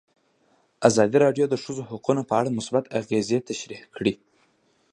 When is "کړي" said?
3.95-4.13